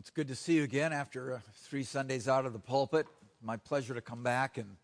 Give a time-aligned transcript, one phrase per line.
[0.00, 3.06] it's good to see you again after uh, three Sundays out of the pulpit.
[3.42, 4.76] My pleasure to come back and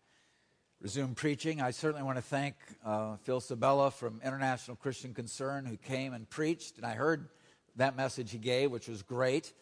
[0.79, 1.59] resume preaching.
[1.59, 2.53] I certainly want to thank
[2.85, 7.29] uh, Phil Sabella from International Christian Concern who came and preached, and I heard
[7.77, 9.53] that message he gave, which was great.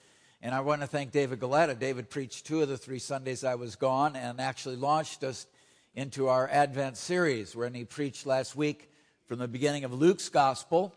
[0.42, 1.80] And I want to thank David Galetta.
[1.80, 5.48] David preached two of the three Sundays I was gone and actually launched us
[5.94, 8.90] into our Advent series, wherein he preached last week
[9.26, 10.94] from the beginning of Luke's Gospel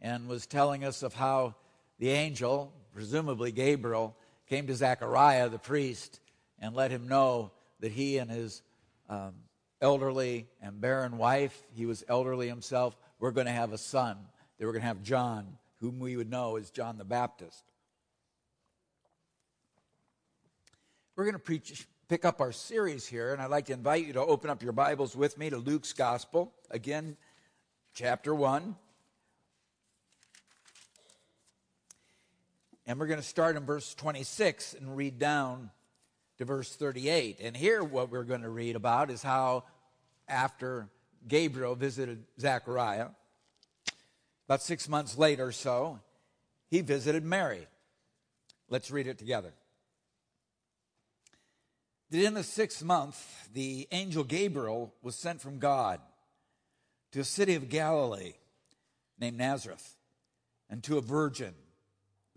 [0.00, 1.54] and was telling us of how
[2.00, 4.16] the angel, presumably Gabriel,
[4.48, 6.20] came to Zechariah, the priest,
[6.58, 8.62] and let him know that he and his
[9.08, 9.34] um,
[9.80, 14.16] elderly and barren wife, he was elderly himself, were going to have a son.
[14.58, 17.64] They were going to have John, whom we would know as John the Baptist.
[21.14, 24.12] We're going to preach, pick up our series here, and I'd like to invite you
[24.14, 27.16] to open up your Bibles with me to Luke's Gospel, again,
[27.94, 28.76] chapter 1.
[32.88, 35.70] And we're going to start in verse 26 and read down
[36.38, 37.38] to verse 38.
[37.38, 39.64] And here, what we're going to read about is how,
[40.26, 40.88] after
[41.28, 43.08] Gabriel visited Zechariah,
[44.46, 46.00] about six months later or so,
[46.70, 47.66] he visited Mary.
[48.70, 49.52] Let's read it together.
[52.10, 56.00] That in the sixth month, the angel Gabriel was sent from God
[57.12, 58.32] to a city of Galilee
[59.20, 59.96] named Nazareth
[60.70, 61.52] and to a virgin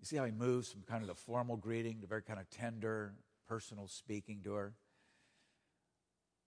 [0.00, 2.48] You see how he moves from kind of the formal greeting to very kind of
[2.48, 3.12] tender,
[3.46, 4.72] personal speaking to her?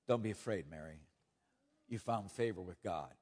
[0.07, 0.97] Don't be afraid, Mary.
[1.87, 3.13] You found favor with God.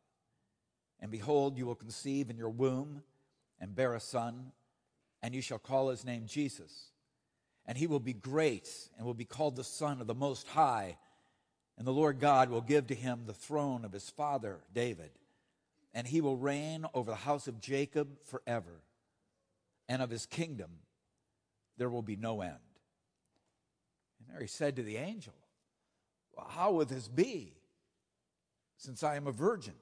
[1.01, 3.03] And behold, you will conceive in your womb
[3.59, 4.53] and bear a son,
[5.21, 6.91] and you shall call his name Jesus.
[7.65, 10.97] And he will be great and will be called the Son of the Most High.
[11.77, 15.11] And the Lord God will give to him the throne of his father, David.
[15.93, 18.81] And he will reign over the house of Jacob forever
[19.91, 20.69] and of his kingdom
[21.77, 22.55] there will be no end.
[24.19, 25.33] And Mary said to the angel,
[26.33, 27.57] well, How will this be,
[28.77, 29.73] since I am a virgin?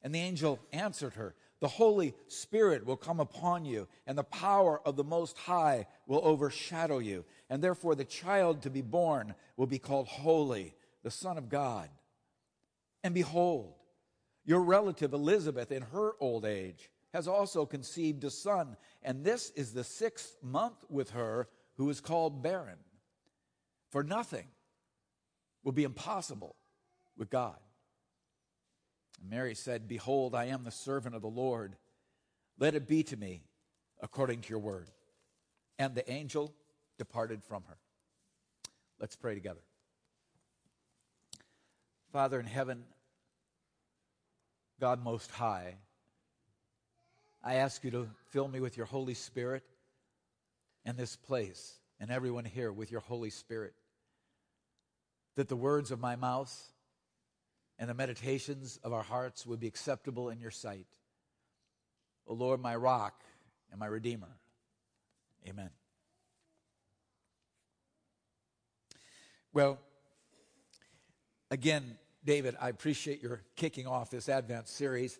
[0.00, 4.80] And the angel answered her, The Holy Spirit will come upon you, and the power
[4.86, 7.26] of the Most High will overshadow you.
[7.50, 11.90] And therefore, the child to be born will be called Holy, the Son of God.
[13.04, 13.74] And behold,
[14.46, 19.72] your relative Elizabeth, in her old age, has also conceived a son, and this is
[19.72, 22.78] the sixth month with her who is called barren.
[23.90, 24.46] For nothing
[25.62, 26.56] will be impossible
[27.16, 27.56] with God.
[29.20, 31.76] And Mary said, Behold, I am the servant of the Lord.
[32.58, 33.42] Let it be to me
[34.00, 34.90] according to your word.
[35.78, 36.54] And the angel
[36.98, 37.76] departed from her.
[38.98, 39.62] Let's pray together.
[42.12, 42.84] Father in heaven,
[44.80, 45.76] God Most High,
[47.44, 49.64] I ask you to fill me with your Holy Spirit
[50.84, 53.74] and this place and everyone here with your Holy Spirit.
[55.36, 56.54] That the words of my mouth
[57.78, 60.86] and the meditations of our hearts would be acceptable in your sight.
[62.26, 63.22] O Lord, my rock
[63.70, 64.36] and my redeemer.
[65.48, 65.70] Amen.
[69.52, 69.80] Well,
[71.50, 75.18] again, David, I appreciate your kicking off this Advent series.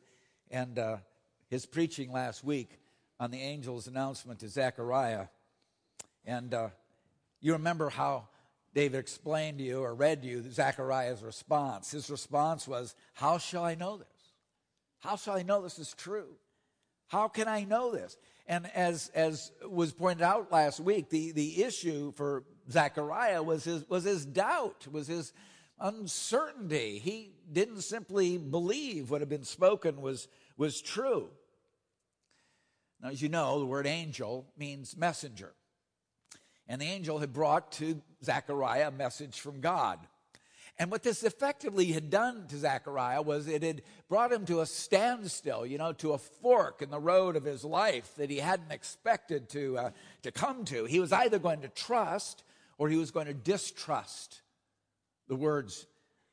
[0.51, 0.99] And uh,
[1.53, 2.79] his preaching last week
[3.21, 5.27] on the angel's announcement to Zechariah.
[6.25, 6.69] And uh,
[7.43, 8.29] you remember how
[8.75, 11.91] David explained to you or read to you Zechariah's response.
[11.91, 14.07] His response was, How shall I know this?
[15.01, 16.37] How shall I know this is true?
[17.09, 18.17] How can I know this?
[18.47, 23.87] And as, as was pointed out last week, the, the issue for Zechariah was his,
[23.91, 25.35] was his doubt, was his
[25.79, 26.99] uncertainty.
[26.99, 31.29] He didn't simply believe what had been spoken was, was true.
[33.03, 35.53] Now, as you know, the word angel means messenger.
[36.69, 39.99] And the angel had brought to Zechariah a message from God.
[40.79, 44.67] And what this effectively had done to Zechariah was it had brought him to a
[44.67, 48.73] standstill, you know, to a fork in the road of his life that he hadn't
[48.73, 49.91] expected to, uh,
[50.23, 50.85] to come to.
[50.85, 52.43] He was either going to trust
[52.79, 54.41] or he was going to distrust
[55.29, 55.87] the words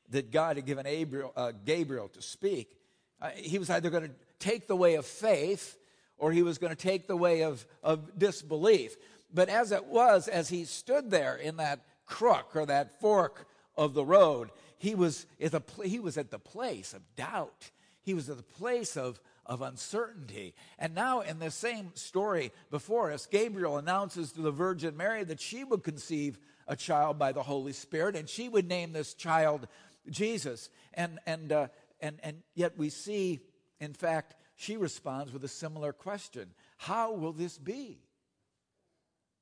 [0.08, 2.78] that God had given Gabriel, uh, Gabriel to speak.
[3.20, 5.76] Uh, he was either going to take the way of faith
[6.20, 8.96] or he was going to take the way of, of disbelief.
[9.32, 13.94] But as it was, as he stood there in that crook or that fork of
[13.94, 17.70] the road, he was at the, he was at the place of doubt.
[18.02, 20.54] He was at the place of, of uncertainty.
[20.78, 25.40] And now, in the same story before us, Gabriel announces to the Virgin Mary that
[25.40, 26.38] she would conceive
[26.68, 29.66] a child by the Holy Spirit, and she would name this child
[30.08, 30.68] Jesus.
[30.94, 31.68] And, and, uh,
[32.00, 33.40] and, and yet, we see,
[33.80, 37.98] in fact, she responds with a similar question How will this be?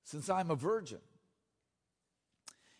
[0.05, 1.01] Since I'm a virgin.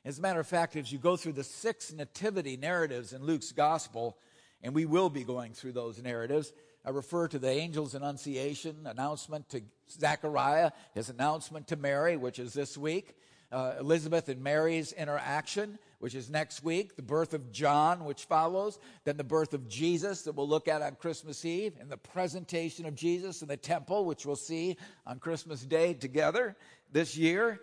[0.05, 3.51] As a matter of fact, as you go through the six nativity narratives in Luke's
[3.51, 4.17] gospel,
[4.63, 6.53] and we will be going through those narratives,
[6.85, 12.53] I refer to the angel's annunciation, announcement to Zechariah, his announcement to Mary, which is
[12.55, 13.17] this week,
[13.51, 18.79] uh, Elizabeth and Mary's interaction, which is next week, the birth of John, which follows,
[19.05, 22.87] then the birth of Jesus that we'll look at on Christmas Eve, and the presentation
[22.87, 26.57] of Jesus in the temple, which we'll see on Christmas Day together
[26.93, 27.61] this year.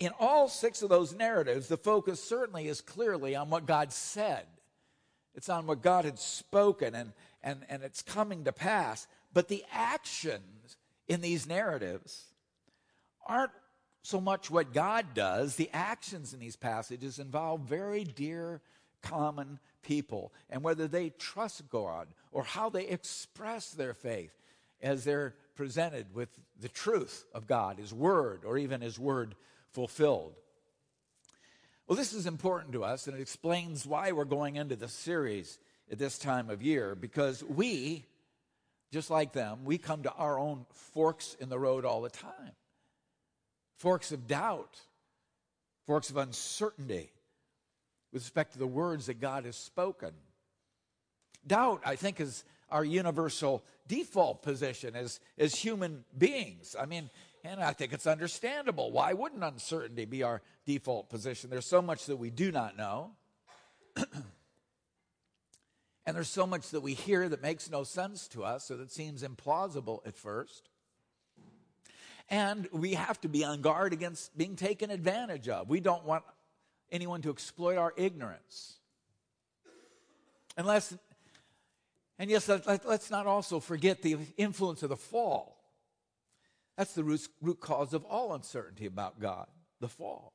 [0.00, 4.46] In all six of those narratives, the focus certainly is clearly on what God said.
[5.34, 7.12] It's on what God had spoken and,
[7.42, 9.06] and, and it's coming to pass.
[9.32, 10.76] But the actions
[11.08, 12.24] in these narratives
[13.26, 13.52] aren't
[14.04, 15.56] so much what God does.
[15.56, 18.60] The actions in these passages involve very dear,
[19.00, 24.38] common people and whether they trust God or how they express their faith
[24.82, 26.28] as they're presented with
[26.60, 29.34] the truth of God, His Word, or even His Word
[29.70, 30.34] fulfilled.
[31.86, 35.58] Well, this is important to us, and it explains why we're going into the series
[35.90, 38.04] at this time of year, because we,
[38.90, 42.52] just like them, we come to our own forks in the road all the time
[43.76, 44.80] forks of doubt,
[45.86, 47.10] forks of uncertainty
[48.12, 50.12] with respect to the words that God has spoken.
[51.46, 56.74] Doubt, I think, is our universal default position as, as human beings.
[56.78, 57.10] I mean,
[57.42, 58.90] and I think it's understandable.
[58.90, 61.50] Why wouldn't uncertainty be our default position?
[61.50, 63.10] There's so much that we do not know.
[63.96, 64.06] and
[66.16, 69.22] there's so much that we hear that makes no sense to us, or that seems
[69.22, 70.70] implausible at first.
[72.28, 75.68] And we have to be on guard against being taken advantage of.
[75.68, 76.24] We don't want
[76.90, 78.78] anyone to exploit our ignorance.
[80.56, 80.96] Unless,
[82.18, 85.58] and yes, let, us not also forget the influence of the fall.
[86.76, 89.46] That's the root, root cause of all uncertainty about God,
[89.80, 90.32] the fall.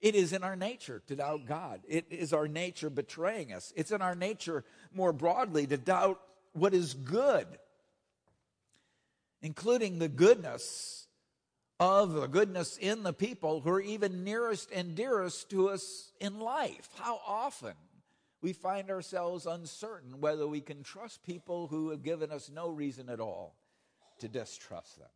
[0.00, 1.80] It is in our nature to doubt God.
[1.88, 3.72] It is our nature betraying us.
[3.74, 6.20] It's in our nature more broadly to doubt
[6.52, 7.46] what is good,
[9.40, 11.05] including the goodness
[11.78, 16.40] of the goodness in the people who are even nearest and dearest to us in
[16.40, 16.88] life.
[16.98, 17.74] How often
[18.40, 23.08] we find ourselves uncertain whether we can trust people who have given us no reason
[23.08, 23.56] at all
[24.20, 25.08] to distrust them.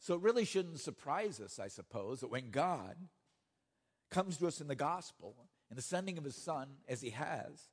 [0.00, 2.96] So it really shouldn't surprise us, I suppose, that when God
[4.10, 5.34] comes to us in the gospel,
[5.70, 7.70] in the sending of his son, as he has,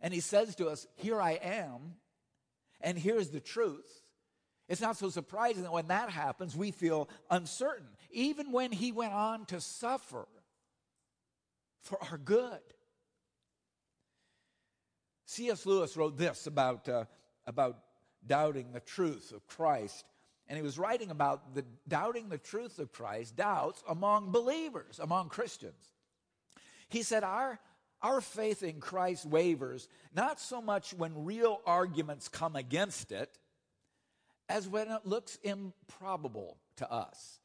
[0.00, 1.96] and he says to us, Here I am,
[2.80, 4.02] and here's the truth
[4.70, 9.12] it's not so surprising that when that happens, we feel uncertain, even when he went
[9.12, 10.28] on to suffer
[11.82, 12.60] for our good.
[15.26, 15.66] C.S.
[15.66, 17.06] Lewis wrote this about, uh,
[17.48, 17.78] about
[18.24, 20.04] doubting the truth of Christ.
[20.46, 25.30] And he was writing about the doubting the truth of Christ, doubts among believers, among
[25.30, 25.82] Christians.
[26.88, 27.58] He said, Our,
[28.02, 33.36] our faith in Christ wavers not so much when real arguments come against it
[34.50, 37.38] as when it looks improbable to us.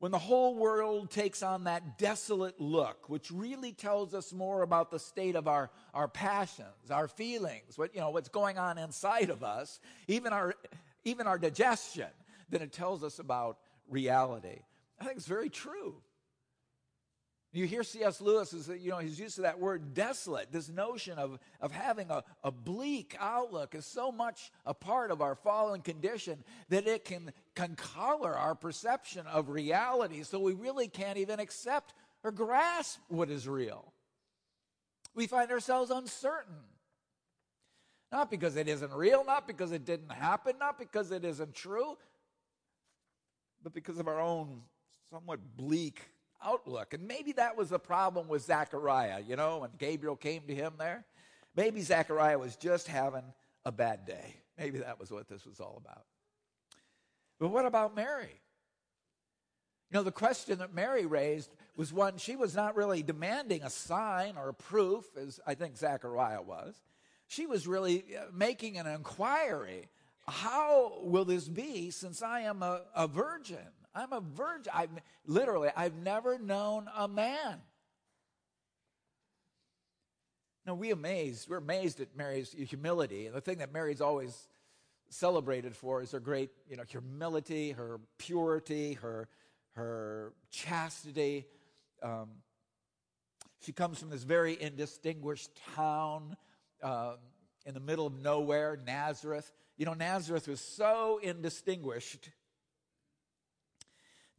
[0.00, 4.90] When the whole world takes on that desolate look, which really tells us more about
[4.90, 9.30] the state of our, our passions, our feelings, what, you know, what's going on inside
[9.30, 9.78] of us,
[10.08, 10.54] even our,
[11.04, 12.08] even our digestion,
[12.48, 14.60] than it tells us about reality.
[14.98, 15.96] I think it's very true.
[17.52, 18.20] You hear C.S.
[18.20, 20.52] Lewis is you know his use of that word desolate.
[20.52, 25.20] This notion of, of having a, a bleak outlook is so much a part of
[25.20, 30.22] our fallen condition that it can, can color our perception of reality.
[30.22, 31.92] So we really can't even accept
[32.22, 33.92] or grasp what is real.
[35.16, 36.54] We find ourselves uncertain.
[38.12, 41.96] Not because it isn't real, not because it didn't happen, not because it isn't true,
[43.62, 44.62] but because of our own
[45.10, 46.00] somewhat bleak
[46.44, 46.94] outlook.
[46.94, 50.74] And maybe that was the problem with Zechariah, you know, when Gabriel came to him
[50.78, 51.04] there.
[51.56, 53.24] Maybe Zechariah was just having
[53.64, 54.36] a bad day.
[54.58, 56.04] Maybe that was what this was all about.
[57.38, 58.40] But what about Mary?
[59.90, 63.70] You know, the question that Mary raised was one she was not really demanding a
[63.70, 66.74] sign or a proof, as I think Zechariah was.
[67.26, 69.88] She was really uh, making an inquiry
[70.30, 73.58] how will this be since I am a, a virgin?
[73.94, 74.72] I'm a virgin.
[74.74, 74.90] I've,
[75.26, 77.60] literally, I've never known a man.
[80.66, 83.26] Now, we amazed, we're amazed at Mary's humility.
[83.26, 84.48] And the thing that Mary's always
[85.08, 89.28] celebrated for is her great, you know, humility, her purity, her,
[89.72, 91.46] her chastity.
[92.02, 92.28] Um,
[93.62, 96.36] she comes from this very indistinguished town
[96.82, 97.16] um,
[97.66, 99.50] in the middle of nowhere, Nazareth.
[99.76, 102.30] You know, Nazareth was so indistinguished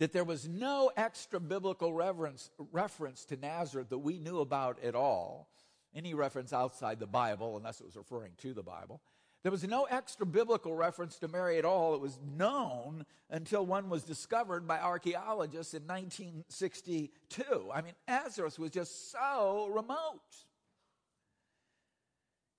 [0.01, 4.95] that there was no extra biblical reverence, reference to Nazareth that we knew about at
[4.95, 5.47] all.
[5.93, 8.99] Any reference outside the Bible, unless it was referring to the Bible.
[9.43, 11.93] There was no extra biblical reference to Mary at all.
[11.93, 17.69] It was known until one was discovered by archaeologists in 1962.
[17.71, 20.21] I mean, Nazareth was just so remote.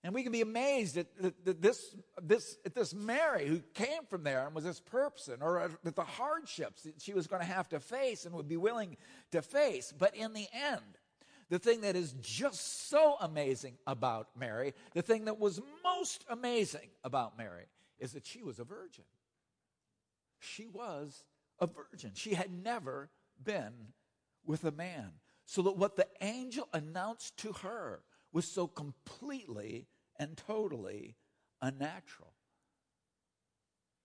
[0.04, 4.24] And we can be amazed at, at, this, this, at this Mary who came from
[4.24, 7.46] there and was this person, or uh, at the hardships that she was going to
[7.46, 8.96] have to face and would be willing
[9.30, 9.92] to face.
[9.96, 10.98] But in the end,
[11.50, 16.88] the thing that is just so amazing about Mary, the thing that was most amazing
[17.04, 17.66] about Mary,
[18.00, 19.04] is that she was a virgin.
[20.40, 21.22] She was
[21.60, 22.10] a virgin.
[22.14, 23.08] She had never
[23.42, 23.92] been
[24.44, 25.12] with a man.
[25.46, 28.00] So that what the angel announced to her
[28.32, 29.86] was so completely
[30.18, 31.16] and totally
[31.60, 32.32] unnatural.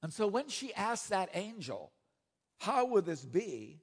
[0.02, 1.92] And so when she asked that angel,
[2.60, 3.82] How will this be?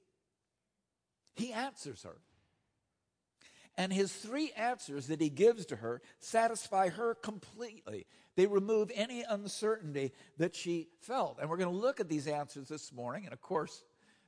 [1.35, 2.17] He answers her.
[3.77, 8.05] And his three answers that he gives to her satisfy her completely.
[8.37, 11.39] They remove any uncertainty that she felt.
[11.41, 13.25] And we're going to look at these answers this morning.
[13.25, 13.83] And of course,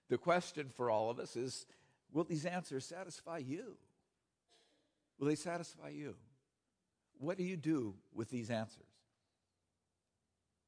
[0.09, 1.65] the question for all of us is
[2.11, 3.77] will these answers satisfy you?
[5.17, 6.15] Will they satisfy you?
[7.19, 8.83] What do you do with these answers?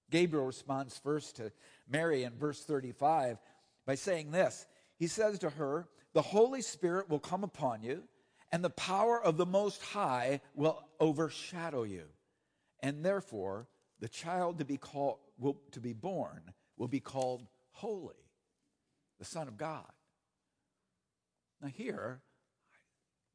[0.09, 1.51] Gabriel responds first to
[1.87, 3.37] Mary in verse 35
[3.85, 4.65] by saying this
[4.97, 8.03] He says to her, The Holy Spirit will come upon you
[8.51, 12.05] and the power of the Most High will overshadow you.
[12.81, 13.67] And therefore,
[13.99, 16.41] the child to be called will, to be born
[16.77, 18.15] will be called holy,
[19.19, 19.85] the Son of God.
[21.61, 22.21] Now here,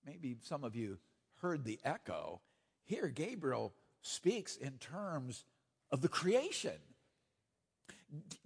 [0.04, 0.98] maybe some of you
[1.40, 2.40] heard the echo.
[2.84, 5.44] Here, Gabriel speaks in terms
[5.90, 6.78] of the creation.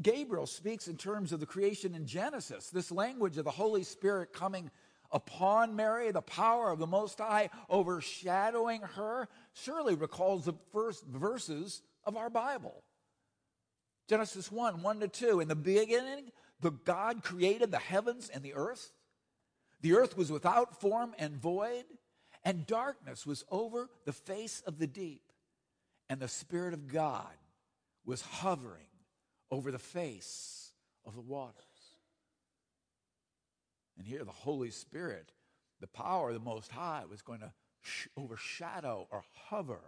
[0.00, 4.32] Gabriel speaks in terms of the creation in Genesis, this language of the Holy Spirit
[4.32, 4.70] coming
[5.10, 11.82] upon Mary, the power of the Most High overshadowing her, surely recalls the first verses
[12.04, 12.82] of our Bible.
[14.08, 15.40] Genesis 1 1 to 2.
[15.40, 16.30] In the beginning,
[16.60, 18.92] the God created the heavens and the earth.
[19.80, 21.84] The earth was without form and void,
[22.44, 25.22] and darkness was over the face of the deep.
[26.08, 27.34] And the Spirit of God
[28.04, 28.86] was hovering
[29.50, 30.72] over the face
[31.04, 31.54] of the waters.
[33.98, 35.32] And here, the Holy Spirit,
[35.80, 37.52] the power of the Most High, was going to
[37.82, 39.80] sh- overshadow or hover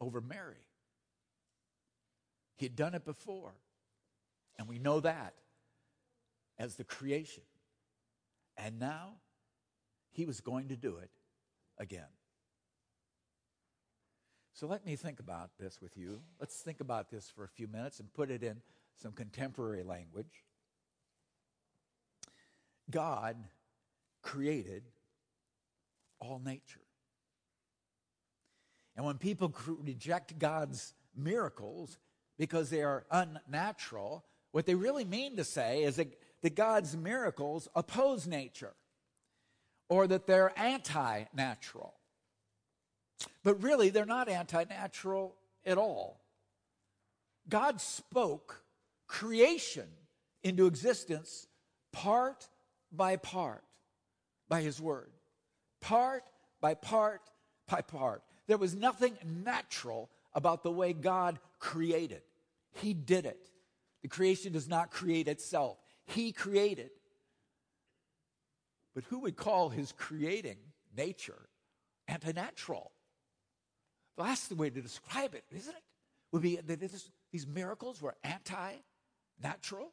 [0.00, 0.66] over Mary.
[2.56, 3.54] He had done it before.
[4.58, 5.34] And we know that
[6.58, 7.44] as the creation.
[8.56, 9.12] And now,
[10.12, 11.10] he was going to do it
[11.78, 12.08] again.
[14.52, 16.20] So let me think about this with you.
[16.40, 18.60] Let's think about this for a few minutes and put it in
[19.00, 20.44] some contemporary language.
[22.90, 23.36] God
[24.22, 24.82] created
[26.18, 26.80] all nature.
[28.96, 31.98] And when people reject God's miracles
[32.36, 36.14] because they are unnatural, what they really mean to say is that,
[36.54, 38.72] God's miracles oppose nature
[39.88, 41.94] or that they're anti natural.
[43.42, 46.20] But really, they're not anti natural at all.
[47.48, 48.62] God spoke
[49.06, 49.88] creation
[50.42, 51.46] into existence
[51.92, 52.48] part
[52.92, 53.64] by part
[54.48, 55.10] by his word.
[55.80, 56.24] Part
[56.60, 57.22] by part
[57.68, 58.22] by part.
[58.46, 62.22] There was nothing natural about the way God created.
[62.80, 63.50] He did it.
[64.02, 66.90] The creation does not create itself, He created.
[68.98, 70.56] But who would call his creating
[70.96, 71.48] nature
[72.10, 72.88] antinatural?
[74.16, 75.82] That's the way to describe it, isn't it?
[76.32, 76.80] Would be that
[77.30, 78.72] these miracles were anti
[79.40, 79.92] natural?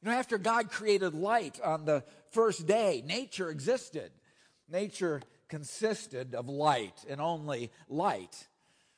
[0.00, 4.12] You know, after God created light on the first day, nature existed.
[4.66, 5.20] Nature
[5.50, 8.48] consisted of light and only light.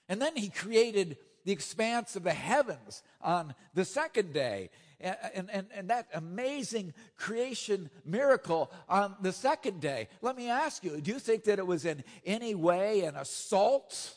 [0.08, 4.70] And then he created the expanse of the heavens on the second day.
[5.00, 10.08] And, and, and that amazing creation miracle on the second day.
[10.20, 14.16] Let me ask you do you think that it was in any way an assault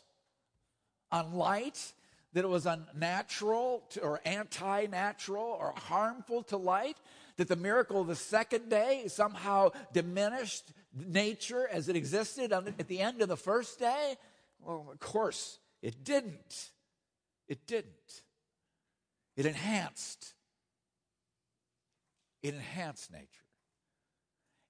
[1.12, 1.94] on light?
[2.34, 6.98] that it was unnatural to, or anti natural or harmful to light,
[7.38, 13.00] that the miracle of the second day somehow diminished nature as it existed at the
[13.00, 14.16] end of the first day?
[14.60, 16.72] Well, of course, it didn't.
[17.48, 18.22] It didn't.
[19.36, 20.34] It enhanced.
[22.44, 23.28] It enhanced nature.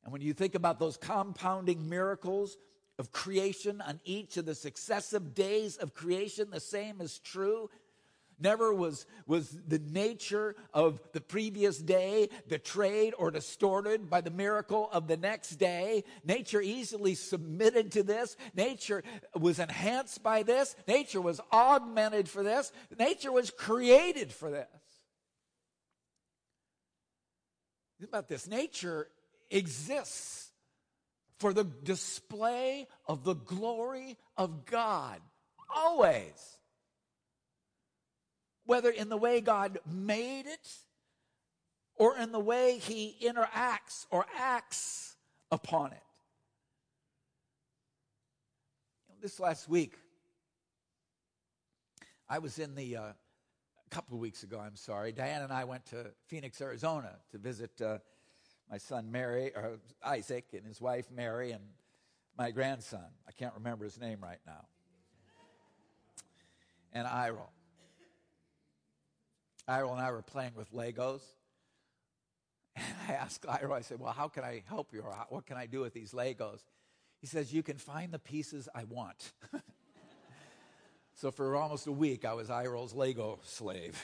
[0.03, 2.57] And when you think about those compounding miracles
[2.99, 7.69] of creation on each of the successive days of creation, the same is true.
[8.39, 14.89] Never was, was the nature of the previous day betrayed or distorted by the miracle
[14.91, 16.03] of the next day.
[16.25, 18.35] Nature easily submitted to this.
[18.55, 19.03] Nature
[19.39, 20.75] was enhanced by this.
[20.87, 22.71] Nature was augmented for this.
[22.99, 24.67] Nature was created for this.
[27.99, 29.07] Think about this nature
[29.49, 30.51] exists
[31.39, 35.19] for the display of the glory of God.
[35.73, 36.57] Always.
[38.65, 40.69] Whether in the way God made it
[41.95, 45.15] or in the way he interacts or acts
[45.51, 46.03] upon it.
[49.21, 49.95] This last week,
[52.27, 53.13] I was in the, uh,
[53.93, 57.79] couple of weeks ago, I'm sorry, Diane and I went to Phoenix, Arizona to visit
[57.79, 57.99] uh,
[58.71, 61.63] my son Mary, or Isaac, and his wife Mary, and
[62.35, 63.05] my grandson.
[63.27, 64.65] I can't remember his name right now.
[66.91, 67.51] And Iroh.
[69.69, 71.21] Iroh and I were playing with Legos.
[72.75, 75.01] And I asked Iroh, I said, Well, how can I help you?
[75.01, 76.61] Or what can I do with these Legos?
[77.21, 79.33] He says, You can find the pieces I want.
[81.15, 84.01] so for almost a week, I was Iroh's Lego slave.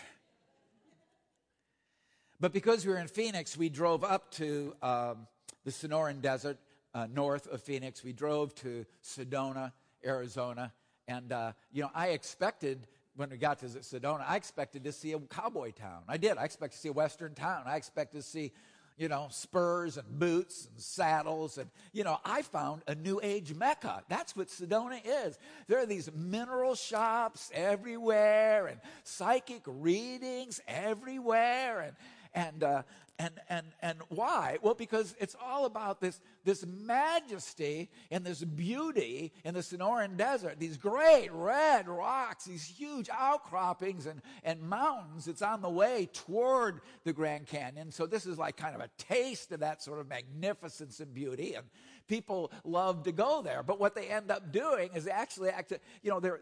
[2.40, 5.28] But because we were in Phoenix, we drove up to um,
[5.66, 6.58] the Sonoran Desert
[6.94, 8.04] uh, north of Phoenix.
[8.04, 9.74] We drove to Sedona,
[10.06, 10.72] Arizona.
[11.08, 15.12] And, uh, you know, I expected, when we got to Sedona, I expected to see
[15.12, 16.04] a cowboy town.
[16.08, 16.38] I did.
[16.38, 17.64] I expected to see a western town.
[17.66, 18.54] I expected to see,
[19.00, 21.58] you know, spurs and boots and saddles.
[21.58, 24.04] And, you know, I found a new age mecca.
[24.10, 25.40] That's what Sedona is.
[25.68, 31.80] There are these mineral shops everywhere and psychic readings everywhere.
[31.80, 31.96] And,
[32.34, 32.84] and, uh,
[33.18, 34.58] and, and, and why?
[34.62, 40.58] Well, because it's all about this, this majesty and this beauty in the Sonoran Desert.
[40.58, 45.28] These great red rocks, these huge outcroppings and, and mountains.
[45.28, 47.92] It's on the way toward the Grand Canyon.
[47.92, 51.56] So this is like kind of a taste of that sort of magnificence and beauty.
[51.56, 51.66] And
[52.08, 53.64] people love to go there.
[53.64, 56.40] But what they end up doing is actually, act, you know, they're,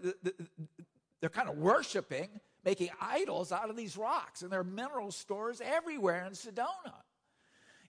[1.21, 2.29] they're kind of worshiping
[2.63, 6.93] making idols out of these rocks, and there are mineral stores everywhere in Sedona.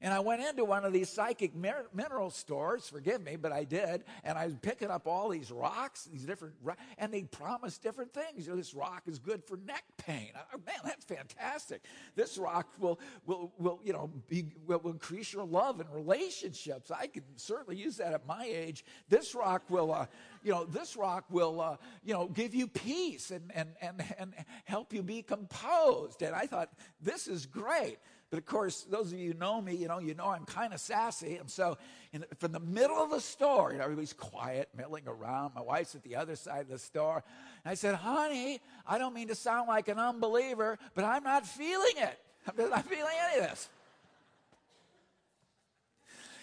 [0.01, 4.05] And I went into one of these psychic mineral stores, forgive me, but I did.
[4.23, 6.55] And I was picking up all these rocks, these different,
[6.99, 8.47] and they promised different things.
[8.47, 10.31] You know, this rock is good for neck pain.
[10.37, 11.85] Oh, man, that's fantastic.
[12.15, 16.91] This rock will, will, will you know, be, will, will increase your love and relationships.
[16.91, 18.85] I can certainly use that at my age.
[19.09, 20.07] This rock will, uh,
[20.45, 24.33] you know, this rock will, uh, you know, give you peace and, and, and, and
[24.65, 26.23] help you be composed.
[26.23, 27.99] And I thought, this is great.
[28.31, 30.75] But of course, those of you who know me, you know, you know I'm kind
[30.75, 31.37] of sassy.
[31.37, 31.79] And so
[32.13, 35.55] in, from the middle of the store, you know, everybody's quiet, milling around.
[35.55, 37.25] My wife's at the other side of the store.
[37.65, 41.47] And I said, honey, I don't mean to sound like an unbeliever, but I'm not
[41.47, 42.19] feeling it.
[42.47, 43.69] I'm not feeling any of this.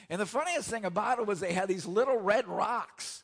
[0.09, 3.23] And the funniest thing about it was they had these little red rocks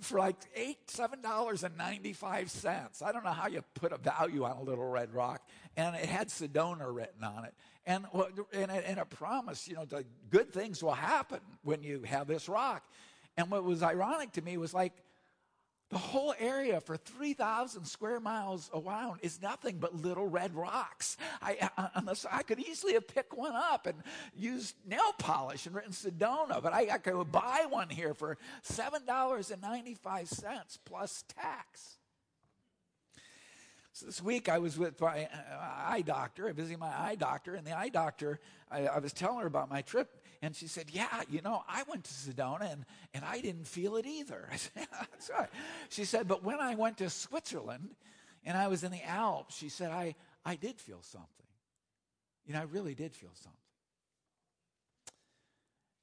[0.00, 3.02] for like eight, seven dollars and ninety-five cents.
[3.02, 5.42] I don't know how you put a value on a little red rock,
[5.76, 7.54] and it had Sedona written on it,
[7.86, 8.06] and
[8.52, 12.48] and, and it promised, you know, the good things will happen when you have this
[12.48, 12.82] rock.
[13.36, 14.92] And what was ironic to me was like
[15.90, 21.16] the whole area for 3,000 square miles around is nothing but little red rocks.
[21.42, 23.96] I, I, unless I could easily have picked one up and
[24.36, 30.78] used nail polish and written Sedona, but I, I could buy one here for $7.95
[30.84, 31.96] plus tax.
[33.92, 35.28] So this week I was with my uh,
[35.60, 38.38] eye doctor, visiting my eye doctor, and the eye doctor,
[38.70, 41.82] I, I was telling her about my trip and she said, Yeah, you know, I
[41.88, 44.48] went to Sedona and, and I didn't feel it either.
[44.52, 45.48] I said, That's right.
[45.88, 47.94] She said, But when I went to Switzerland
[48.44, 51.28] and I was in the Alps, she said, I, I did feel something.
[52.46, 53.58] You know, I really did feel something.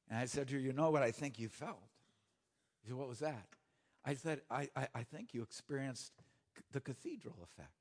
[0.09, 1.81] And I said to her, You know what I think you felt?
[2.81, 3.47] She said, What was that?
[4.05, 6.13] I said, I, I, I think you experienced
[6.71, 7.71] the cathedral effect.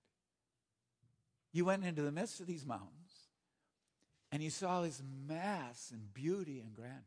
[1.52, 3.05] You went into the midst of these mountains
[4.32, 7.02] and you saw his mass and beauty and grandeur.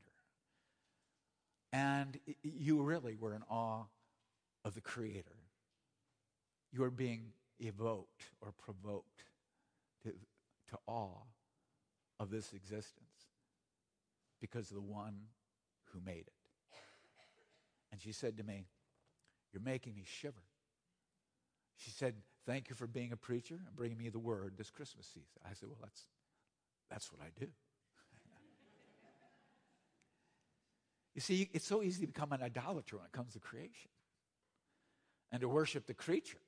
[1.71, 3.83] And you really were in awe
[4.65, 5.35] of the Creator.
[6.71, 9.23] You were being evoked or provoked
[10.03, 11.21] to, to awe
[12.19, 13.27] of this existence
[14.41, 15.15] because of the one
[15.91, 16.33] who made it.
[17.91, 18.67] And she said to me,
[19.51, 20.43] You're making me shiver.
[21.77, 25.05] She said, Thank you for being a preacher and bringing me the word this Christmas
[25.07, 25.27] season.
[25.45, 26.03] I said, Well, that's,
[26.89, 27.47] that's what I do.
[31.15, 33.91] you see, it's so easy to become an idolater when it comes to creation
[35.31, 36.41] and to worship the creature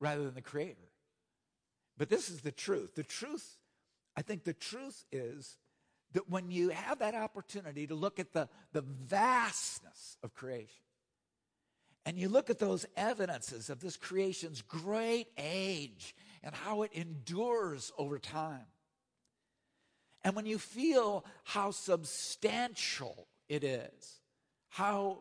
[0.00, 0.90] rather than the creator.
[1.98, 2.94] But this is the truth.
[2.94, 3.56] The truth,
[4.16, 5.56] I think the truth is
[6.12, 10.82] that when you have that opportunity to look at the, the vastness of creation,
[12.04, 17.90] and you look at those evidences of this creation's great age and how it endures
[17.98, 18.66] over time,
[20.26, 24.18] and when you feel how substantial it is,
[24.68, 25.18] how,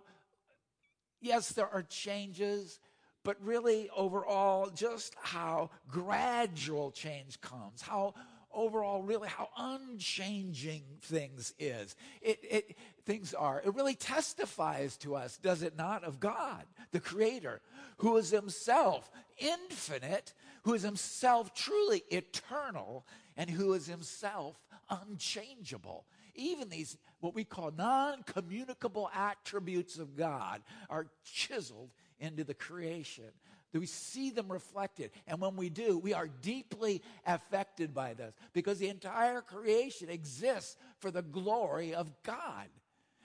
[1.21, 2.79] yes, there are changes,
[3.23, 8.15] but really overall, just how gradual change comes, how
[8.51, 11.95] overall really how unchanging things is.
[12.23, 13.61] It, it, things are.
[13.63, 17.61] It really testifies to us does it not of god the creator
[17.97, 23.05] who is himself infinite who is himself truly eternal
[23.37, 24.57] and who is himself
[24.89, 33.25] unchangeable even these what we call non-communicable attributes of god are chiseled into the creation.
[33.73, 35.11] Do we see them reflected?
[35.27, 40.77] And when we do, we are deeply affected by this because the entire creation exists
[40.99, 42.67] for the glory of God,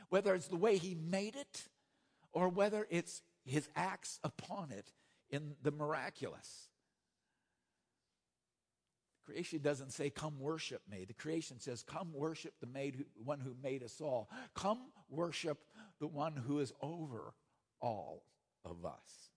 [0.09, 1.69] whether it's the way He made it
[2.33, 4.93] or whether it's His acts upon it
[5.31, 6.70] in the miraculous.
[9.31, 11.05] Creation doesn't say, Come worship me.
[11.05, 14.29] The creation says, Come worship the made, one who made us all.
[14.55, 15.59] Come worship
[16.01, 17.33] the one who is over
[17.81, 18.25] all
[18.65, 19.31] of us.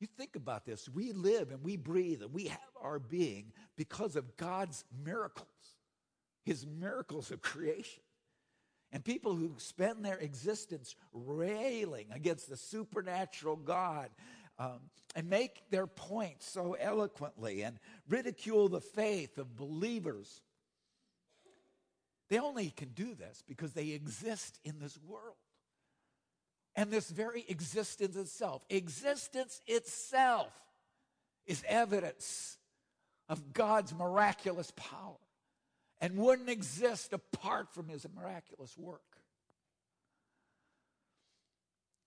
[0.00, 0.88] You think about this.
[0.88, 5.46] We live and we breathe and we have our being because of God's miracles,
[6.44, 8.02] His miracles of creation.
[8.90, 14.10] And people who spend their existence railing against the supernatural God
[14.60, 14.78] um,
[15.16, 20.42] and make their points so eloquently and ridicule the faith of believers,
[22.28, 25.34] they only can do this because they exist in this world
[26.76, 28.62] and this very existence itself.
[28.68, 30.52] Existence itself
[31.46, 32.58] is evidence
[33.30, 35.16] of God's miraculous power
[36.02, 39.00] and wouldn't exist apart from his miraculous work.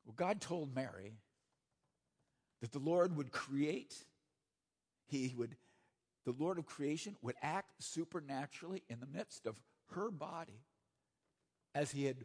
[0.06, 1.14] Well, God told Mary
[2.64, 3.94] that the Lord would create,
[5.06, 5.58] he would,
[6.24, 9.58] the Lord of creation would act supernaturally in the midst of
[9.92, 10.62] her body
[11.76, 12.24] as he had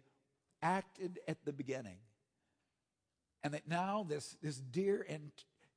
[0.63, 1.99] acted at the beginning
[3.43, 5.33] and that now this, this dear and,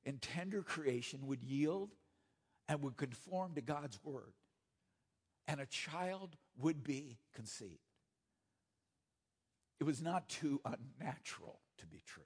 [0.06, 1.90] and tender creation would yield
[2.70, 4.34] and would conform to God's word,
[5.48, 7.80] and a child would be conceived.
[9.80, 12.24] It was not too unnatural to be true.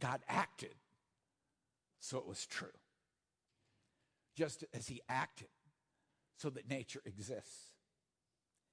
[0.00, 0.74] God acted,
[2.00, 2.68] so it was true.
[4.36, 5.48] Just as he acted,
[6.36, 7.70] so that nature exists.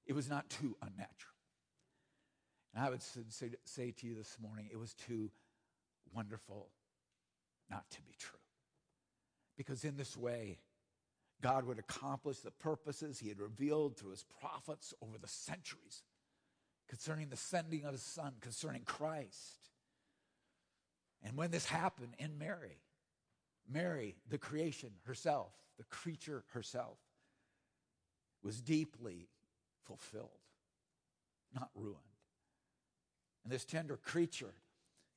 [0.06, 1.32] It was not too unnatural.
[2.74, 5.30] And I would say, to you this morning, it was too
[6.12, 6.68] wonderful
[7.70, 8.38] not to be true.
[9.56, 10.58] Because in this way,
[11.40, 16.02] God would accomplish the purposes he had revealed through his prophets over the centuries
[16.88, 19.70] concerning the sending of his son, concerning Christ.
[21.24, 22.78] And when this happened in Mary,
[23.68, 26.98] Mary, the creation herself, the creature herself,
[28.42, 29.28] was deeply
[29.86, 30.28] fulfilled,
[31.54, 31.98] not ruined.
[33.42, 34.54] And this tender creature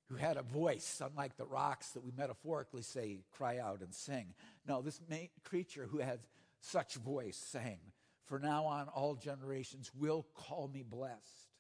[0.10, 4.34] who had a voice, unlike the rocks that we metaphorically say, cry out and sing.
[4.66, 5.02] No, this
[5.44, 6.20] creature who had
[6.62, 7.80] such voice sang,
[8.26, 11.52] For now on all generations will call me blessed.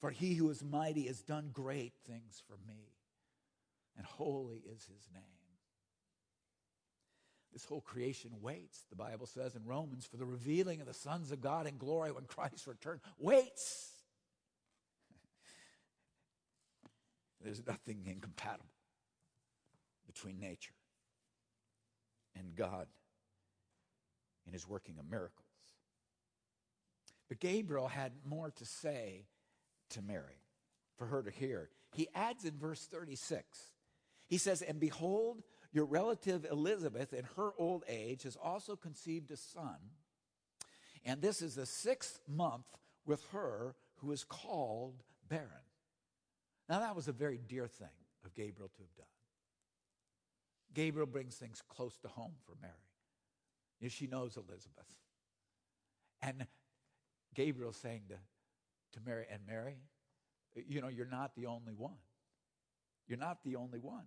[0.00, 2.94] For he who is mighty has done great things for me,
[4.00, 5.22] and holy is his name.
[7.52, 11.32] This whole creation waits, the Bible says in Romans, for the revealing of the sons
[11.32, 13.02] of God in glory when Christ returns.
[13.18, 13.90] Waits.
[17.44, 18.64] There's nothing incompatible
[20.06, 20.72] between nature
[22.34, 22.86] and God
[24.46, 25.44] in his working of miracles.
[27.28, 29.26] But Gabriel had more to say
[29.90, 30.40] to Mary
[30.96, 31.68] for her to hear.
[31.92, 33.69] He adds in verse 36,
[34.30, 39.36] he says, And behold, your relative Elizabeth, in her old age, has also conceived a
[39.36, 39.76] son.
[41.04, 42.66] And this is the sixth month
[43.04, 45.48] with her who is called barren.
[46.68, 47.88] Now, that was a very dear thing
[48.24, 49.06] of Gabriel to have done.
[50.72, 53.90] Gabriel brings things close to home for Mary.
[53.90, 54.86] She knows Elizabeth.
[56.22, 56.46] And
[57.34, 58.14] Gabriel's saying to,
[58.92, 59.78] to Mary, and Mary,
[60.54, 61.96] you know, you're not the only one.
[63.08, 64.04] You're not the only one.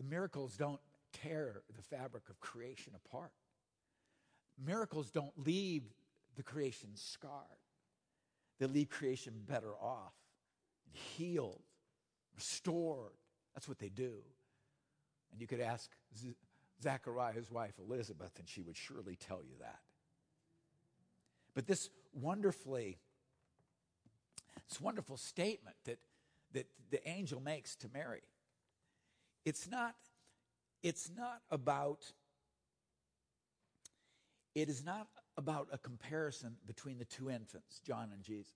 [0.00, 0.80] The miracles don't
[1.12, 3.32] tear the fabric of creation apart.
[4.58, 5.82] Miracles don't leave
[6.36, 7.34] the creation scarred.
[8.58, 10.14] They leave creation better off,
[10.90, 11.60] healed,
[12.34, 13.12] restored.
[13.54, 14.14] That's what they do.
[15.32, 15.90] And you could ask
[16.82, 19.80] Zachariah's wife Elizabeth, and she would surely tell you that.
[21.52, 22.96] But this wonderfully,
[24.66, 25.98] this wonderful statement that,
[26.54, 28.22] that the angel makes to Mary,
[29.44, 29.94] it's not,
[30.82, 32.12] it's not about,
[34.54, 38.52] it is not about a comparison between the two infants, John and Jesus.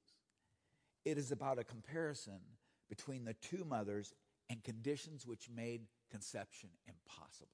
[1.05, 2.41] It is about a comparison
[2.89, 4.13] between the two mothers
[4.51, 7.49] and conditions which made conception impossible.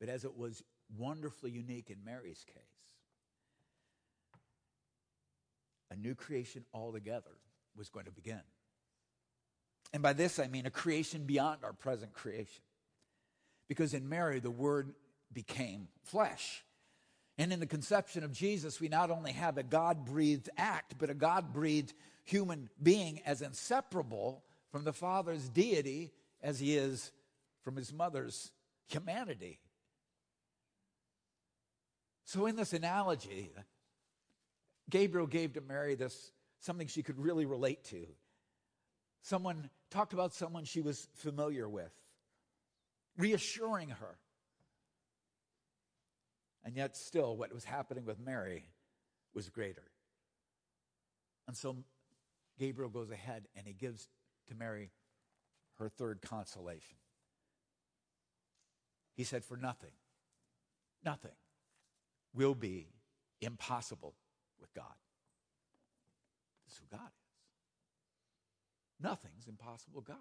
[0.00, 0.62] But as it was
[0.98, 2.82] wonderfully unique in Mary's case,
[5.90, 7.36] a new creation altogether
[7.76, 8.40] was going to begin.
[9.92, 12.62] And by this I mean a creation beyond our present creation.
[13.68, 14.94] Because in Mary, the Word
[15.32, 16.64] became flesh.
[17.38, 21.10] And in the conception of Jesus, we not only have a God breathed act, but
[21.10, 27.10] a God breathed human being as inseparable from the Father's deity as he is
[27.62, 28.52] from his mother's
[28.88, 29.58] humanity.
[32.24, 33.50] So, in this analogy,
[34.90, 38.06] Gabriel gave to Mary this something she could really relate to.
[39.22, 41.92] Someone talked about someone she was familiar with,
[43.16, 44.18] reassuring her.
[46.64, 48.66] And yet, still, what was happening with Mary
[49.34, 49.84] was greater.
[51.46, 51.76] And so,
[52.58, 54.08] Gabriel goes ahead and he gives
[54.48, 54.90] to Mary
[55.78, 56.96] her third consolation.
[59.14, 59.92] He said, For nothing,
[61.04, 61.32] nothing
[62.34, 62.88] will be
[63.40, 64.14] impossible
[64.60, 64.94] with God.
[66.64, 67.21] This is who God is.
[69.02, 70.16] Nothing's impossible God.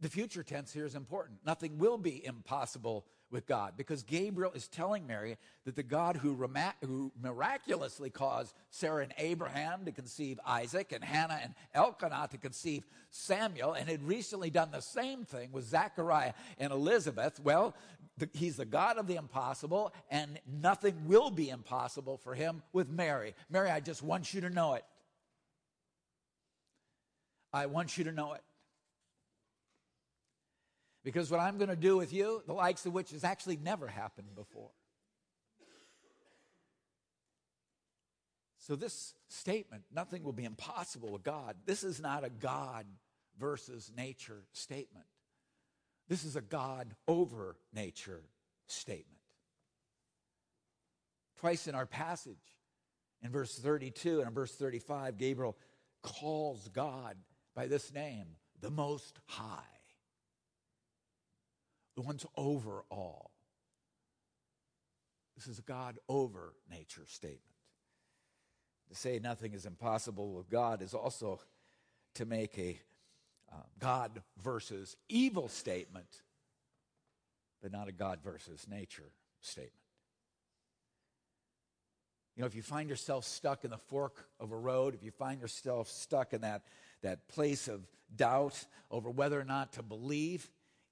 [0.00, 1.40] The future tense here is important.
[1.44, 6.34] Nothing will be impossible with God because Gabriel is telling Mary that the God who,
[6.84, 12.86] who, miraculously caused Sarah and Abraham to conceive Isaac and Hannah and Elkanah to conceive
[13.10, 17.74] Samuel and had recently done the same thing with Zachariah and Elizabeth, well,
[18.16, 22.88] the, he's the God of the impossible and nothing will be impossible for him with
[22.88, 23.34] Mary.
[23.50, 24.84] Mary, I just want you to know it.
[27.52, 28.42] I want you to know it.
[31.04, 33.86] Because what I'm going to do with you, the likes of which has actually never
[33.86, 34.70] happened before.
[38.58, 42.84] So, this statement, nothing will be impossible with God, this is not a God
[43.38, 45.06] versus nature statement.
[46.08, 48.22] This is a God over nature
[48.66, 49.20] statement.
[51.38, 52.36] Twice in our passage,
[53.22, 55.56] in verse 32 and in verse 35, Gabriel
[56.02, 57.16] calls God
[57.58, 58.26] by this name,
[58.60, 59.58] the Most High
[61.96, 63.32] the one's over all.
[65.34, 67.42] This is a God over nature statement.
[68.90, 71.40] To say nothing is impossible with God is also
[72.14, 72.78] to make a
[73.52, 76.22] uh, God versus evil statement,
[77.60, 79.72] but not a God versus nature statement.
[82.38, 85.10] You know, if you find yourself stuck in the fork of a road, if you
[85.10, 86.62] find yourself stuck in that,
[87.02, 87.80] that place of
[88.14, 90.48] doubt over whether or not to believe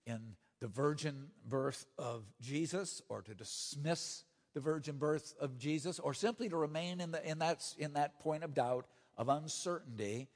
[0.07, 6.15] in the virgin birth of Jesus or to dismiss the virgin birth of Jesus or
[6.15, 10.27] simply to remain in, the, in, that, in that point of doubt, of uncertainty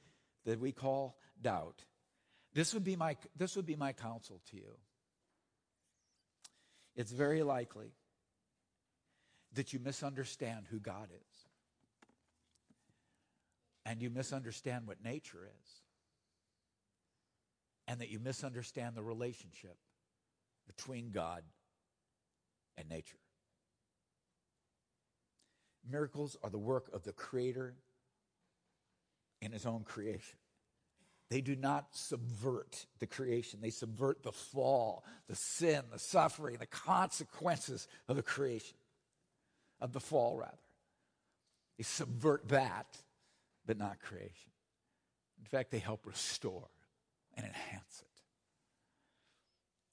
[0.45, 1.83] that we call doubt.
[2.53, 4.77] This would be my, this would be my counsel to you.
[6.95, 7.91] It's very likely
[9.53, 11.47] that you misunderstand who God is.
[13.85, 15.69] And you misunderstand what nature is.
[17.87, 19.75] And that you misunderstand the relationship
[20.67, 21.43] between God
[22.77, 23.17] and nature.
[25.89, 27.73] Miracles are the work of the Creator
[29.41, 30.37] in His own creation.
[31.29, 36.65] They do not subvert the creation, they subvert the fall, the sin, the suffering, the
[36.65, 38.75] consequences of the creation,
[39.81, 40.57] of the fall, rather.
[41.77, 42.97] They subvert that,
[43.65, 44.51] but not creation.
[45.39, 46.69] In fact, they help restore
[47.35, 48.07] and enhance it.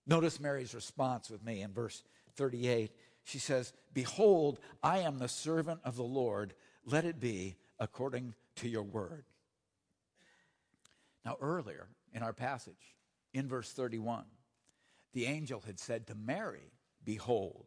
[0.06, 2.02] Notice Mary's response with me in verse
[2.36, 2.90] 38.
[3.24, 6.54] She says, Behold, I am the servant of the Lord.
[6.84, 9.24] Let it be according to your word.
[11.24, 12.96] Now, earlier in our passage,
[13.34, 14.24] in verse 31,
[15.12, 16.72] the angel had said to Mary,
[17.04, 17.66] Behold,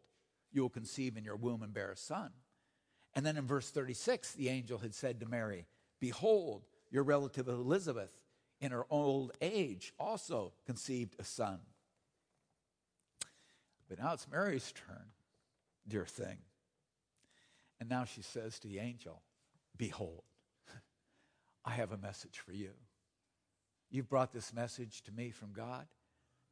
[0.52, 2.32] you will conceive in your womb and bear a son.
[3.14, 5.66] And then in verse 36, the angel had said to Mary,
[6.00, 8.12] Behold, your relative Elizabeth,
[8.60, 11.60] in her old age, also conceived a son.
[13.90, 15.08] But now it's Mary's turn,
[15.88, 16.38] dear thing.
[17.80, 19.22] And now she says to the angel,
[19.76, 20.24] Behold,
[21.66, 22.72] I have a message for you.
[23.90, 25.86] You've brought this message to me from God.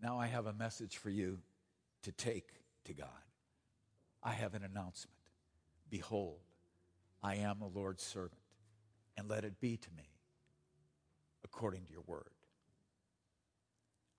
[0.01, 1.39] Now I have a message for you
[2.03, 2.49] to take
[2.85, 3.29] to God.
[4.23, 5.15] I have an announcement.
[5.89, 6.39] Behold,
[7.23, 8.41] I am the Lord's servant,
[9.17, 10.10] and let it be to me
[11.43, 12.32] according to your word.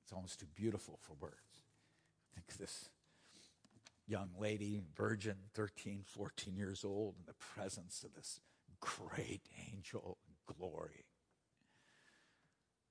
[0.03, 1.65] It's almost too beautiful for words.
[2.35, 2.89] Think of this
[4.07, 8.41] young lady, virgin, 13, 14 years old, in the presence of this
[8.81, 10.19] great angel
[10.59, 11.05] glory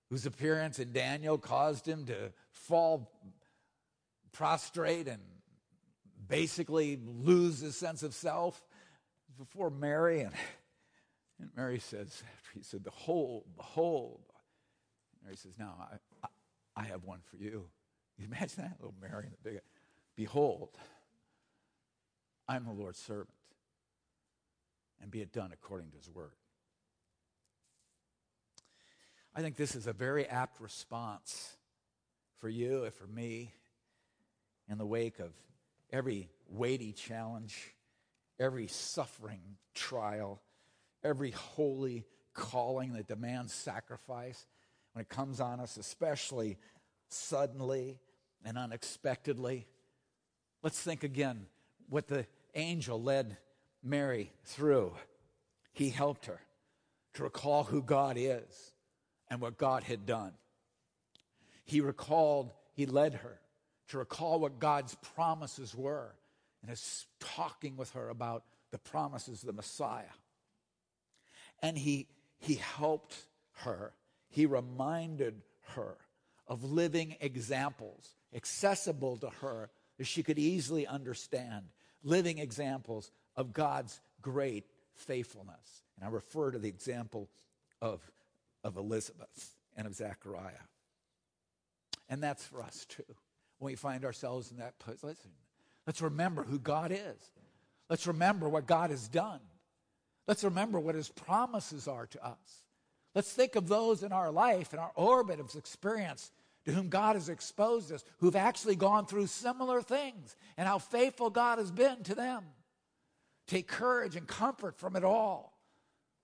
[0.10, 3.12] whose appearance in Daniel caused him to fall
[4.32, 5.22] prostrate and
[6.30, 8.62] basically lose his sense of self
[9.38, 10.22] before Mary.
[10.22, 10.34] And,
[11.39, 14.22] and Mary says, he said, Behold, behold.
[15.24, 17.65] Mary says, Now, I, I, I have one for you.
[18.18, 19.60] You imagine that little Mary in the big,
[20.15, 20.78] behold,
[22.48, 23.30] I'm the Lord's servant,
[25.02, 26.32] and be it done according to his word.
[29.36, 31.56] I think this is a very apt response
[32.39, 33.54] for you and for me
[34.68, 35.32] in the wake of
[35.91, 37.75] every weighty challenge,
[38.39, 40.41] every suffering trial,
[41.04, 44.45] every holy calling that demands sacrifice
[44.93, 46.58] when it comes on us, especially
[47.10, 47.99] suddenly
[48.45, 49.67] and unexpectedly.
[50.63, 51.47] Let's think again
[51.89, 52.25] what the
[52.56, 53.38] angel led
[53.84, 54.93] Mary through.
[55.73, 56.41] He helped her
[57.13, 58.73] to recall who God is
[59.30, 60.34] and what God had done.
[61.65, 63.39] He recalled, he led her
[63.89, 66.15] to recall what God's promises were
[66.62, 70.04] and is talking with her about the promises of the Messiah.
[71.62, 72.08] And he,
[72.39, 73.15] he helped
[73.63, 73.93] her,
[74.30, 75.41] he reminded
[75.75, 75.97] her
[76.47, 81.65] of living examples accessible to her that she could easily understand,
[82.04, 85.84] living examples of God's great faithfulness.
[85.97, 87.30] And I refer to the example
[87.82, 87.99] of
[88.63, 90.67] of Elizabeth and of Zechariah.
[92.10, 93.04] And that's for us too.
[93.60, 95.32] When we find ourselves in that place, listen,
[95.86, 97.32] let's remember who God is.
[97.89, 99.41] Let's remember what God has done.
[100.28, 102.65] Let's remember what his promises are to us.
[103.15, 106.32] Let's think of those in our life, in our orbit of experience,
[106.65, 111.30] to whom God has exposed us, who've actually gone through similar things, and how faithful
[111.30, 112.43] God has been to them.
[113.48, 115.58] Take courage and comfort from it all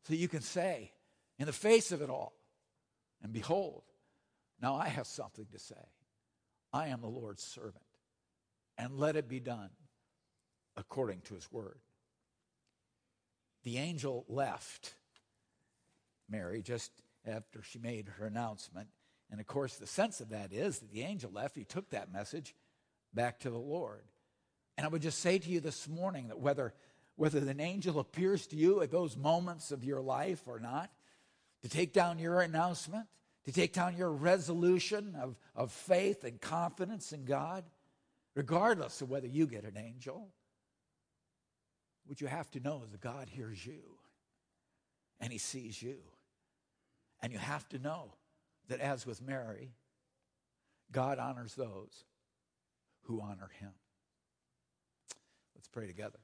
[0.04, 0.91] so you can say,
[1.39, 2.34] in the face of it all.
[3.24, 3.82] And behold,
[4.62, 5.76] now I have something to say.
[6.76, 7.86] I am the Lord's servant,
[8.78, 9.70] and let it be done
[10.76, 11.80] according to his word.
[13.64, 14.94] The angel left
[16.30, 16.92] Mary just
[17.26, 18.90] after she made her announcement.
[19.32, 22.12] And of course, the sense of that is that the angel left, he took that
[22.12, 22.54] message
[23.14, 24.04] back to the Lord.
[24.78, 26.74] And I would just say to you this morning that whether,
[27.16, 30.92] whether an angel appears to you at those moments of your life or not,
[31.64, 33.08] to take down your announcement,
[33.46, 37.64] to take down your resolution of, of faith and confidence in God,
[38.34, 40.30] regardless of whether you get an angel.
[42.08, 43.82] What you have to know that God hears you
[45.20, 45.98] and he sees you.
[47.22, 48.14] And you have to know
[48.68, 49.72] that, as with Mary,
[50.92, 52.04] God honors those
[53.04, 53.72] who honor him.
[55.56, 56.20] Let's pray together.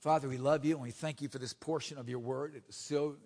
[0.00, 2.54] Father, we love you and we thank you for this portion of your word.
[2.54, 3.16] It is so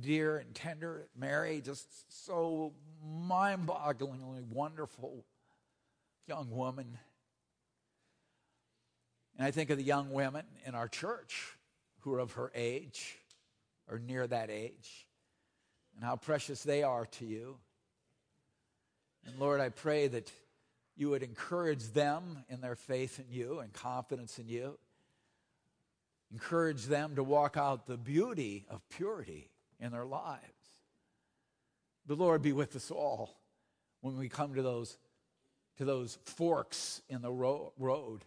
[0.00, 1.08] dear and tender.
[1.16, 1.86] Mary, just
[2.26, 2.72] so
[3.04, 5.24] mind bogglingly wonderful
[6.26, 6.98] young woman.
[9.36, 11.56] And I think of the young women in our church
[12.00, 13.18] who are of her age
[13.88, 15.06] or near that age
[15.94, 17.56] and how precious they are to you.
[19.26, 20.30] And Lord, I pray that
[20.96, 24.78] you would encourage them in their faith in you and confidence in you
[26.32, 29.51] encourage them to walk out the beauty of purity
[29.82, 30.40] in their lives.
[32.06, 33.36] The Lord be with us all
[34.00, 34.96] when we come to those,
[35.78, 38.24] to those forks in the ro- road.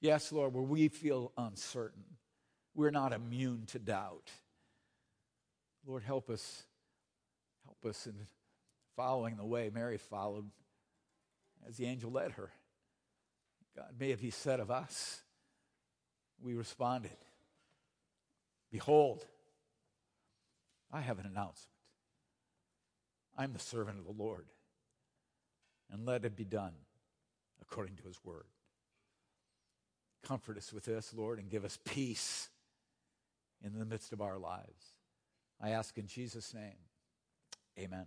[0.00, 2.04] Yes, Lord, where we feel uncertain.
[2.74, 4.30] We're not immune to doubt.
[5.86, 6.64] Lord, help us.
[7.64, 8.14] Help us in
[8.96, 10.48] following the way Mary followed
[11.66, 12.50] as the angel led her.
[13.74, 15.20] God, may it be said of us
[16.40, 17.16] we responded
[18.70, 19.24] Behold,
[20.96, 21.74] I have an announcement.
[23.36, 24.46] I'm the servant of the Lord.
[25.92, 26.72] And let it be done
[27.60, 28.46] according to his word.
[30.26, 32.48] Comfort us with this, Lord, and give us peace
[33.62, 34.94] in the midst of our lives.
[35.60, 36.78] I ask in Jesus' name,
[37.78, 38.06] amen.